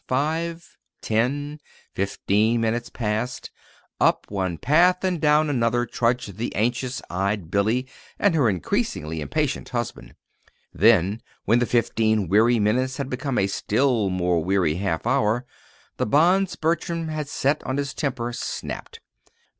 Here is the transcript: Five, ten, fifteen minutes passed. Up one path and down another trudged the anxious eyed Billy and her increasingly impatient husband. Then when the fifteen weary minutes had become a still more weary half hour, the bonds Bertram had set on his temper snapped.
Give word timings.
Five, 0.07 0.79
ten, 1.03 1.59
fifteen 1.93 2.59
minutes 2.59 2.89
passed. 2.89 3.51
Up 3.99 4.25
one 4.31 4.57
path 4.57 5.03
and 5.03 5.21
down 5.21 5.47
another 5.47 5.85
trudged 5.85 6.37
the 6.37 6.55
anxious 6.55 7.03
eyed 7.11 7.51
Billy 7.51 7.85
and 8.17 8.33
her 8.33 8.49
increasingly 8.49 9.21
impatient 9.21 9.69
husband. 9.69 10.15
Then 10.73 11.21
when 11.45 11.59
the 11.59 11.67
fifteen 11.67 12.27
weary 12.27 12.57
minutes 12.57 12.97
had 12.97 13.11
become 13.11 13.37
a 13.37 13.45
still 13.45 14.09
more 14.09 14.43
weary 14.43 14.73
half 14.77 15.05
hour, 15.05 15.45
the 15.97 16.07
bonds 16.07 16.55
Bertram 16.55 17.09
had 17.09 17.29
set 17.29 17.61
on 17.63 17.77
his 17.77 17.93
temper 17.93 18.33
snapped. 18.33 19.01